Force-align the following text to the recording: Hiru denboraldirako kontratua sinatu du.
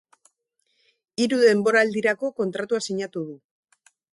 Hiru 1.23 1.39
denboraldirako 1.43 2.33
kontratua 2.41 2.81
sinatu 2.89 3.25
du. 3.29 3.37